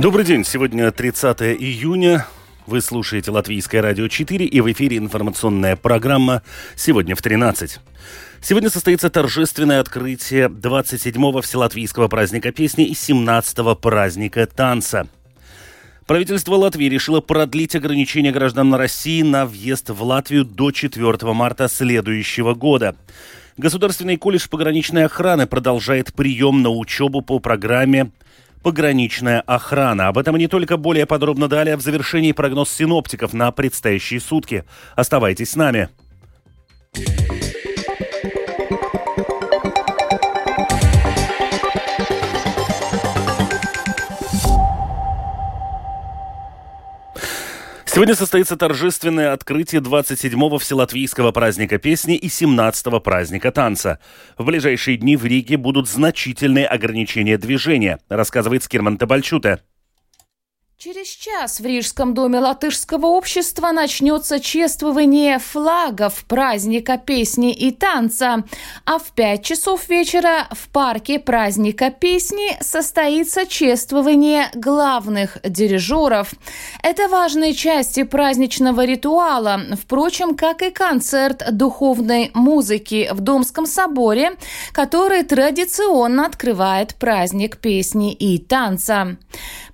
[0.00, 0.46] Добрый день.
[0.46, 2.26] Сегодня 30 июня.
[2.66, 6.42] Вы слушаете Латвийское радио 4 и в эфире информационная программа
[6.74, 7.80] «Сегодня в 13».
[8.40, 15.06] Сегодня состоится торжественное открытие 27-го Вселатвийского праздника песни и 17-го праздника танца.
[16.06, 22.54] Правительство Латвии решило продлить ограничения граждан России на въезд в Латвию до 4 марта следующего
[22.54, 22.96] года.
[23.58, 28.12] Государственный колледж пограничной охраны продолжает прием на учебу по программе
[28.62, 30.08] пограничная охрана.
[30.08, 34.64] Об этом и не только более подробно далее в завершении прогноз синоптиков на предстоящие сутки.
[34.96, 35.88] Оставайтесь с нами.
[48.00, 53.98] Сегодня состоится торжественное открытие 27-го Вселатвийского праздника песни и 17-го праздника танца.
[54.38, 59.60] В ближайшие дни в Риге будут значительные ограничения движения, рассказывает Скирман Табальчута.
[60.82, 68.44] Через час в Рижском доме латышского общества начнется чествование флагов праздника песни и танца,
[68.86, 76.32] а в пять часов вечера в парке праздника песни состоится чествование главных дирижеров.
[76.82, 84.30] Это важные части праздничного ритуала, впрочем, как и концерт духовной музыки в Домском соборе,
[84.72, 89.18] который традиционно открывает праздник песни и танца.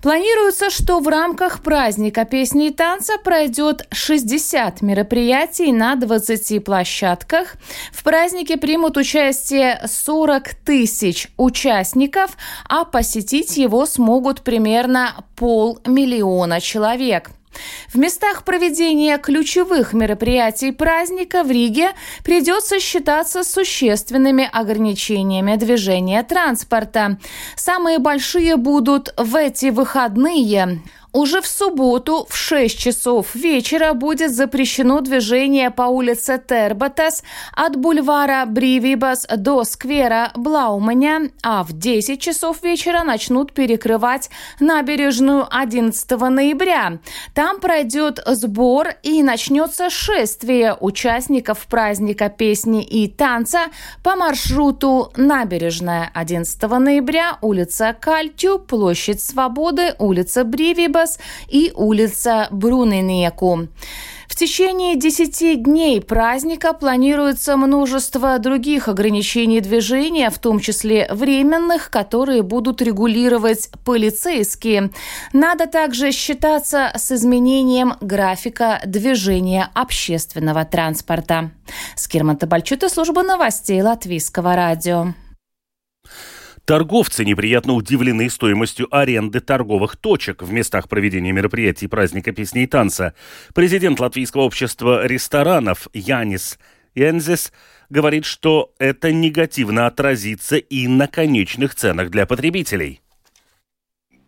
[0.01, 7.55] Планируется, что в рамках праздника песни и танца пройдет 60 мероприятий на 20 площадках.
[7.91, 12.37] В празднике примут участие 40 тысяч участников,
[12.67, 17.31] а посетить его смогут примерно полмиллиона человек.
[17.93, 21.91] В местах проведения ключевых мероприятий праздника в Риге
[22.23, 27.17] придется считаться существенными ограничениями движения транспорта.
[27.55, 30.81] Самые большие будут в эти выходные.
[31.17, 37.23] Уже в субботу в 6 часов вечера будет запрещено движение по улице Тербатас
[37.53, 44.29] от бульвара Бривибас до сквера Блауманя, а в 10 часов вечера начнут перекрывать
[44.59, 46.99] набережную 11 ноября.
[47.33, 53.61] Там пройдет сбор и начнется шествие участников праздника песни и танца
[54.03, 63.67] по маршруту набережная 11 ноября, улица Кальтю, площадь Свободы, улица Бривибас, Калас и улица Бруненеку.
[64.27, 72.43] В течение 10 дней праздника планируется множество других ограничений движения, в том числе временных, которые
[72.43, 74.91] будут регулировать полицейские.
[75.33, 81.49] Надо также считаться с изменением графика движения общественного транспорта.
[81.95, 85.13] Скирман Табальчута, служба новостей Латвийского радио.
[86.67, 93.13] Торговцы неприятно удивлены стоимостью аренды торговых точек в местах проведения мероприятий праздника песни и танца.
[93.55, 96.59] Президент Латвийского общества ресторанов Янис
[96.93, 97.53] Янзис
[97.89, 102.99] говорит, что это негативно отразится и на конечных ценах для потребителей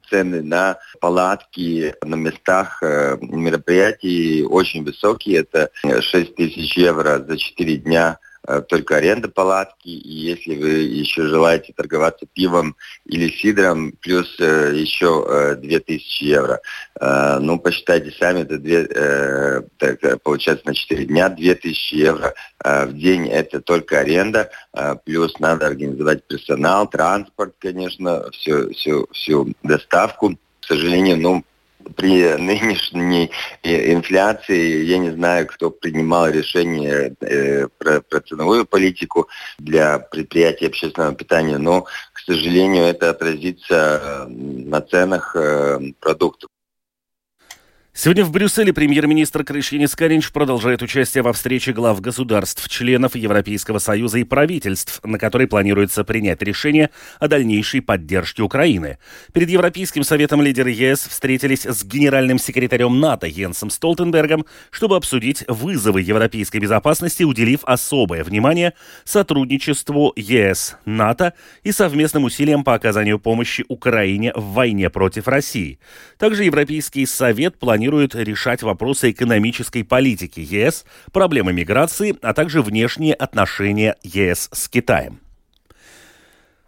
[0.09, 5.41] цены на палатки на местах э, мероприятий очень высокие.
[5.41, 8.17] Это 6 тысяч евро за 4 дня
[8.67, 15.25] только аренда палатки, и если вы еще желаете торговаться пивом или сидром, плюс э, еще
[15.27, 16.61] э, 2000 евро.
[16.99, 22.33] Э, ну, посчитайте сами, это 2, э, так, э, получается на 4 дня 2000 евро
[22.63, 29.07] э, в день, это только аренда, э, плюс надо организовать персонал, транспорт, конечно, всю, всю,
[29.11, 30.37] всю доставку.
[30.61, 31.43] К сожалению, ну,
[31.95, 33.31] при нынешней
[33.63, 40.67] э, инфляции я не знаю, кто принимал решение э, про, про ценовую политику для предприятий
[40.67, 45.35] общественного питания, но, к сожалению, это отразится э, на ценах
[45.99, 46.49] продуктов.
[47.91, 54.19] Сегодня в Брюсселе премьер-министр Крышьянис Каринч продолжает участие во встрече глав государств, членов Европейского Союза
[54.19, 58.99] и правительств, на которой планируется принять решение о дальнейшей поддержке Украины.
[59.33, 66.01] Перед Европейским Советом лидеры ЕС встретились с генеральным секретарем НАТО Йенсом Столтенбергом, чтобы обсудить вызовы
[66.01, 71.33] европейской безопасности, уделив особое внимание сотрудничеству ЕС, НАТО
[71.63, 75.79] и совместным усилиям по оказанию помощи Украине в войне против России.
[76.17, 80.83] Также Европейский Совет планирует планирует решать вопросы экономической политики ЕС,
[81.13, 85.21] проблемы миграции, а также внешние отношения ЕС с Китаем.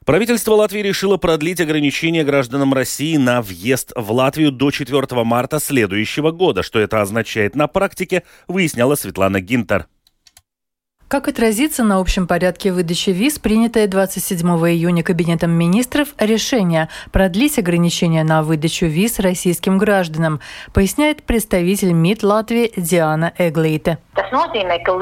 [0.05, 6.31] Правительство Латвии решило продлить ограничения гражданам России на въезд в Латвию до 4 марта следующего
[6.31, 6.63] года.
[6.63, 9.87] Что это означает на практике, выясняла Светлана Гинтер.
[11.11, 18.23] Как отразится на общем порядке выдачи виз принятое 27 июня Кабинетом министров решение продлить ограничения
[18.23, 20.39] на выдачу виз российским гражданам,
[20.73, 23.97] поясняет представитель МИД Латвии Диана Эглейте.
[24.15, 24.95] Tas nozīmē, ka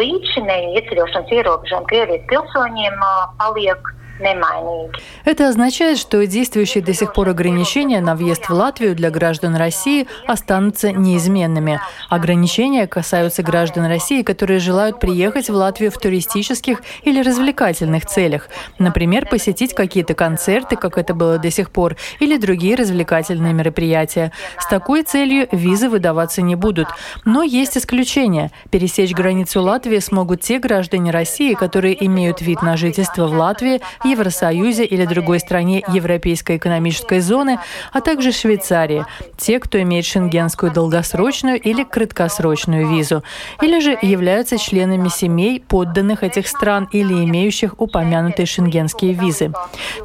[5.25, 10.07] это означает, что действующие до сих пор ограничения на въезд в Латвию для граждан России
[10.27, 11.79] останутся неизменными.
[12.09, 18.49] Ограничения касаются граждан России, которые желают приехать в Латвию в туристических или развлекательных целях.
[18.77, 24.31] Например, посетить какие-то концерты, как это было до сих пор, или другие развлекательные мероприятия.
[24.59, 26.87] С такой целью визы выдаваться не будут.
[27.25, 28.51] Но есть исключения.
[28.69, 34.85] Пересечь границу Латвии смогут те граждане России, которые имеют вид на жительство в Латвии, Евросоюзе
[34.85, 37.59] или другой стране Европейской экономической зоны,
[37.93, 39.05] а также Швейцарии,
[39.37, 43.23] те, кто имеет шенгенскую долгосрочную или краткосрочную визу,
[43.61, 49.53] или же являются членами семей подданных этих стран или имеющих упомянутые шенгенские визы.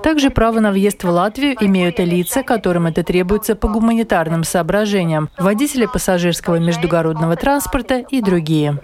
[0.03, 5.31] Также право на въезд в Латвию имеют и лица, которым это требуется по гуманитарным соображениям,
[5.39, 8.79] водители пассажирского междугородного транспорта и другие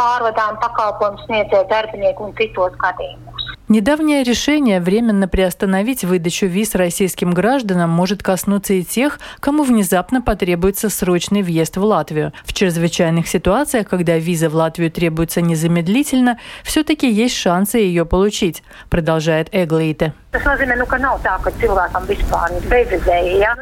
[0.00, 3.34] pārvadājumu pakalpojumu sniedzēju darbinieku un citos gadījumos.
[3.66, 10.90] Недавнее решение временно приостановить выдачу виз российским гражданам может коснуться и тех, кому внезапно потребуется
[10.90, 12.34] срочный въезд в Латвию.
[12.44, 19.48] В чрезвычайных ситуациях, когда виза в Латвию требуется незамедлительно, все-таки есть шансы ее получить, продолжает
[19.50, 20.12] Эглейте.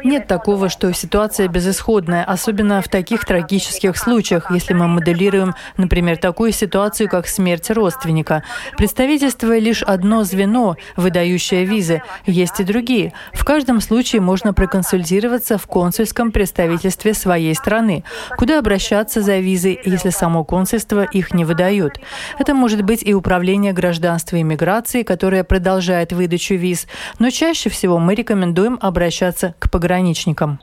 [0.03, 6.51] Нет такого, что ситуация безысходная, особенно в таких трагических случаях, если мы моделируем, например, такую
[6.51, 8.43] ситуацию, как смерть родственника.
[8.77, 12.01] Представительство лишь одно звено, выдающее визы.
[12.25, 13.13] Есть и другие.
[13.33, 18.03] В каждом случае можно проконсультироваться в консульском представительстве своей страны,
[18.37, 21.99] куда обращаться за визой, если само консульство их не выдает.
[22.39, 26.87] Это может быть и управление гражданства и миграции, которое продолжает выдачу виз,
[27.19, 30.59] но чаще всего мы рекомендуем обращаться к пограничникам.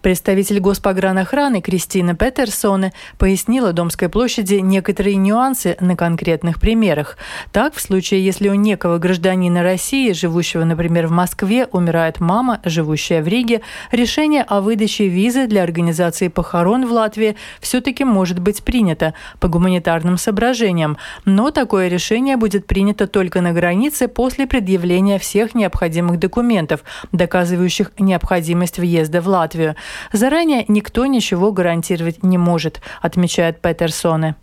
[0.00, 7.18] Представитель Госпогранохраны Кристина Петерсоне пояснила Домской площади некоторые нюансы на конкретных примерах.
[7.52, 13.22] Так, в случае, если у некого гражданина России, живущего, например, в Москве, умирает мама, живущая
[13.22, 13.60] в Риге,
[13.92, 20.16] решение о выдаче визы для организации похорон в Латвии все-таки может быть принято по гуманитарным
[20.16, 20.96] соображениям.
[21.26, 28.78] Но такое решение будет принято только на границе после предъявления всех необходимых документов, доказывающих необходимость
[28.78, 29.76] въезда в Латвию.
[30.12, 34.34] Заранее никто ничего гарантировать не может, отмечает Петерсоне.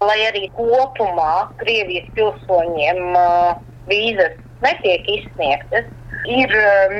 [3.88, 5.86] vīzas netiek izsniegtas,
[6.26, 6.50] ir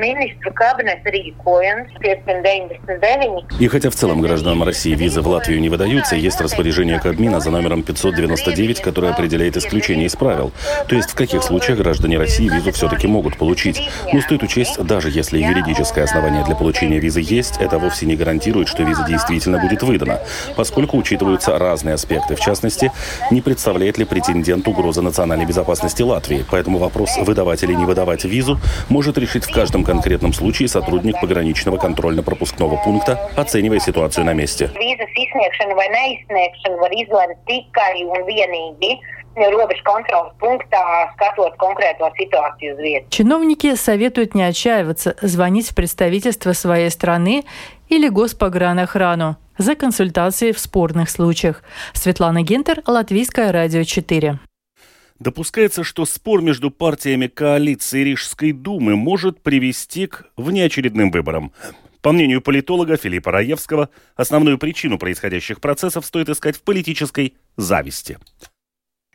[0.00, 3.60] ministru kabineta rīkojums 599.
[3.60, 7.50] И хотя в целом гражданам России визы в Латвию не выдаются, есть распоряжение Кабмина за
[7.50, 10.52] номером 599, которое определяет исключение из правил.
[10.88, 13.88] То есть в каких случаях граждане России визу все-таки могут получить.
[14.12, 18.68] Но стоит учесть, даже если юридическое основание для получения визы есть, это вовсе не гарантирует,
[18.68, 20.20] что виза действительно будет выдана,
[20.56, 22.36] поскольку учитываются разные аспекты.
[22.36, 22.92] В частности,
[23.30, 26.44] не представляет ли претендент угрозы национальной безопасности Латвии.
[26.50, 31.20] Поэтому вопрос, выдавать или не выдавать визу, может может решить в каждом конкретном случае сотрудник
[31.20, 34.70] пограничного контрольно-пропускного пункта, оценивая ситуацию на месте.
[43.10, 47.44] Чиновники советуют не отчаиваться, звонить в представительство своей страны
[47.88, 51.62] или Госпогранохрану за консультацией в спорных случаях.
[51.92, 54.38] Светлана Гентер, Латвийское радио 4.
[55.20, 61.52] Допускается, что спор между партиями коалиции Рижской думы может привести к внеочередным выборам.
[62.02, 68.18] По мнению политолога Филиппа Раевского, основную причину происходящих процессов стоит искать в политической зависти.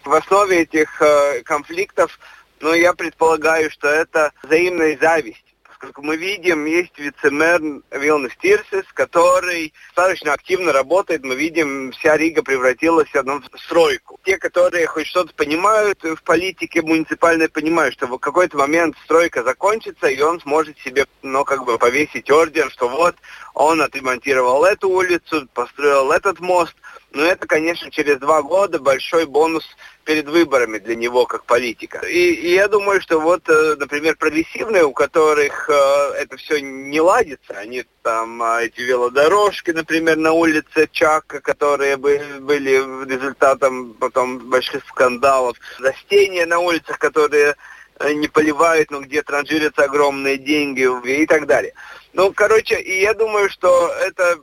[0.03, 2.17] В основе этих э, конфликтов,
[2.61, 5.48] ну, я предполагаю, что это взаимная зависть
[5.79, 11.23] как мы видим, есть вице-мэр Вилнес Тирсис, который достаточно активно работает.
[11.23, 14.19] Мы видим, вся Рига превратилась в одну стройку.
[14.25, 20.07] Те, которые хоть что-то понимают в политике муниципальной, понимают, что в какой-то момент стройка закончится,
[20.07, 23.15] и он сможет себе, ну, как бы повесить ордер, что вот,
[23.53, 26.75] он отремонтировал эту улицу, построил этот мост.
[27.11, 29.65] Но это, конечно, через два года большой бонус
[30.03, 31.99] перед выборами для него как политика.
[32.05, 35.73] И, и я думаю, что вот, э, например, прогрессивные, у которых э,
[36.19, 42.39] это все не ладится, они там э, эти велодорожки, например, на улице Чака, которые были,
[42.39, 42.75] были
[43.07, 47.55] результатом потом больших скандалов, растения на улицах, которые
[47.99, 51.73] э, не поливают, но где транжирятся огромные деньги и так далее.
[52.13, 54.39] Ну, короче, и я думаю, что это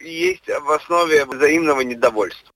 [0.00, 2.52] есть в основе взаимного недовольства.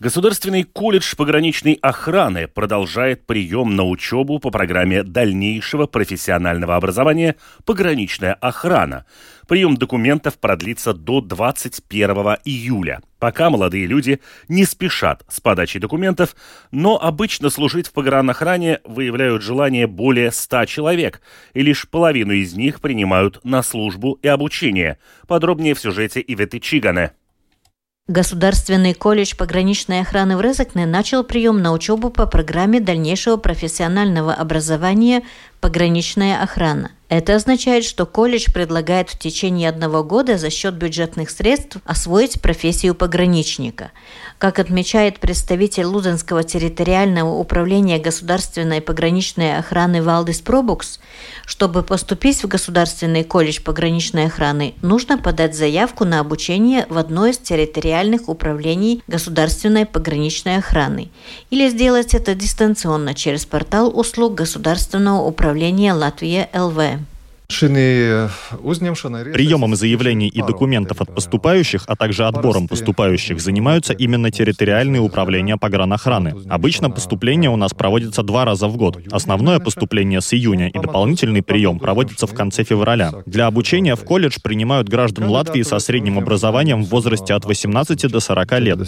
[0.00, 9.04] Государственный колледж пограничной охраны продолжает прием на учебу по программе дальнейшего профессионального образования «Пограничная охрана».
[9.46, 13.02] Прием документов продлится до 21 июля.
[13.18, 16.34] Пока молодые люди не спешат с подачей документов,
[16.70, 21.20] но обычно служить в погранохране выявляют желание более 100 человек,
[21.52, 24.96] и лишь половину из них принимают на службу и обучение.
[25.28, 27.12] Подробнее в сюжете Иветы Чигане.
[28.10, 35.22] Государственный колледж пограничной охраны в Резекне начал прием на учебу по программе дальнейшего профессионального образования
[35.60, 36.90] «Пограничная охрана».
[37.10, 42.94] Это означает, что колледж предлагает в течение одного года за счет бюджетных средств освоить профессию
[42.94, 43.90] пограничника.
[44.38, 51.00] Как отмечает представитель Лузенского территориального управления государственной пограничной охраны Валдис Пробукс,
[51.46, 57.38] чтобы поступить в Государственный колледж пограничной охраны, нужно подать заявку на обучение в одно из
[57.38, 61.10] территориальных управлений государственной пограничной охраны
[61.50, 66.99] или сделать это дистанционно через портал услуг Государственного управления Латвия ЛВ.
[69.32, 76.34] Приемом заявлений и документов от поступающих, а также отбором поступающих занимаются именно территориальные управления погранохраны.
[76.48, 78.98] Обычно поступление у нас проводится два раза в год.
[79.10, 83.12] Основное поступление с июня и дополнительный прием проводится в конце февраля.
[83.26, 88.20] Для обучения в колледж принимают граждан Латвии со средним образованием в возрасте от 18 до
[88.20, 88.78] 40 лет.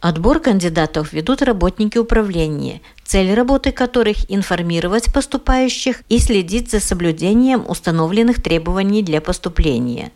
[0.00, 8.42] Отбор кандидатов ведут работники управления цель работы которых информировать поступающих и следить за соблюдением установленных
[8.42, 10.12] требований для поступления.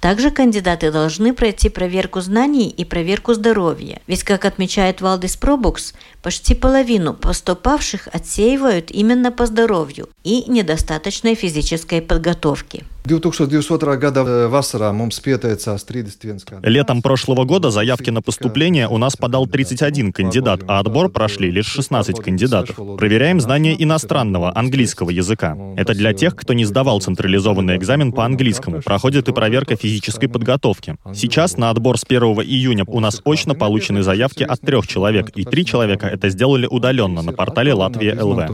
[0.00, 4.02] Также кандидаты должны пройти проверку знаний и проверку здоровья.
[4.08, 12.02] Ведь, как отмечает Валдис Пробукс, почти половину поступавших отсеивают именно по здоровью и недостаточной физической
[12.02, 12.82] подготовке.
[13.06, 19.46] 2022 года vasarā mums pieteicās 31 Летом прошлого года заявки на поступление у нас подал
[19.46, 22.76] 31 кандидат, а отбор прошли лишь 16 кандидатов.
[22.96, 25.54] Проверяем знание иностранного, английского языка.
[25.76, 28.80] Это для тех, кто не сдавал централизованный экзамен по английскому.
[28.80, 30.96] Проходит и проверка физической подготовки.
[31.12, 35.44] Сейчас на отбор с 1 июня у нас очно получены заявки от трех человек, и
[35.44, 38.48] три человека это сделали удаленно на портале Латвия ЛВ.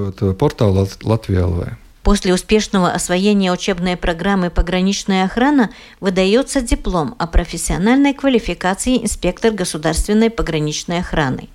[2.02, 11.00] После успешного освоения учебной программы «Пограничная охрана» выдается диплом о профессиональной квалификации инспектор государственной пограничной
[11.00, 11.50] охраны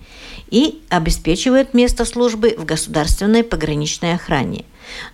[0.51, 4.65] и обеспечивает место службы в государственной пограничной охране.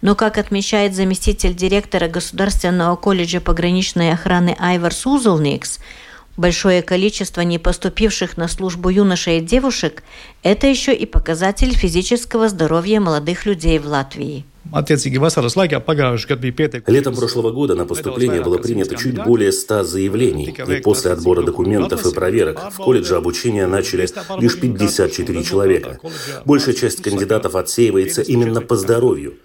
[0.02, 5.80] Но, как отмечает заместитель директора Государственного колледжа пограничной охраны Айвар Сузулникс,
[6.38, 10.02] Большое количество непоступивших на службу юношей и девушек–
[10.44, 14.46] это еще и показатель физического здоровья молодых людей в Латвии.
[16.88, 22.06] Летом прошлого года на поступление было принято чуть более 100 заявлений, и после отбора документов
[22.06, 24.08] и проверок в колледже обучения начали
[24.40, 26.00] лишь 54 человека.
[26.46, 29.36] Большая часть кандидатов отсеивается именно по здоровью–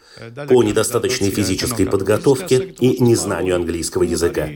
[0.48, 4.48] по недостаточной физической подготовке и незнанию английского языка.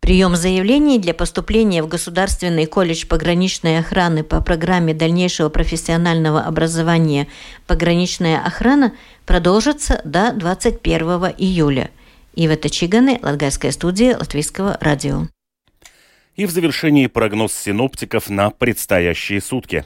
[0.00, 7.28] Прием заявлений для поступления в Государственный колледж пограничной охраны по программе дальнейшего профессионального образования
[7.66, 8.92] «Пограничная охрана»
[9.26, 11.90] продолжится до 21 июля.
[12.34, 15.28] Ивета Чиганы, Латгальская студия Латвийского радио.
[16.36, 19.84] И в завершении прогноз синоптиков на предстоящие сутки.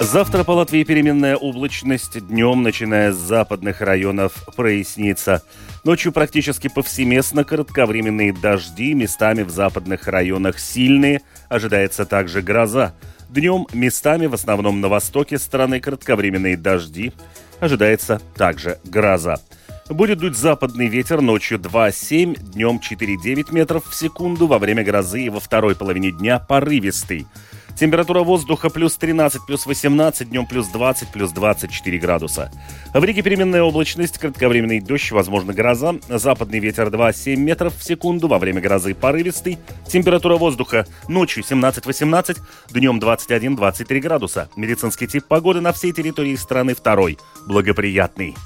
[0.00, 2.26] Завтра по Латвии переменная облачность.
[2.26, 5.42] Днем, начиная с западных районов, прояснится.
[5.84, 11.20] Ночью практически повсеместно кратковременные дожди, местами в западных районах сильные.
[11.50, 12.94] Ожидается также гроза.
[13.28, 17.12] Днем местами, в основном на востоке страны, кратковременные дожди.
[17.60, 19.38] Ожидается также гроза.
[19.90, 25.28] Будет дуть западный ветер ночью 2,7, днем 4,9 метров в секунду, во время грозы и
[25.28, 27.26] во второй половине дня порывистый.
[27.80, 32.52] Температура воздуха плюс 13, плюс 18, днем плюс 20, плюс 24 градуса.
[32.92, 35.94] В Риге переменная облачность, кратковременный дождь, возможно гроза.
[36.06, 39.58] Западный ветер 2,7 метров в секунду, во время грозы порывистый.
[39.88, 42.36] Температура воздуха ночью 17-18,
[42.70, 44.50] днем 21-23 градуса.
[44.56, 48.36] Медицинский тип погоды на всей территории страны второй, благоприятный.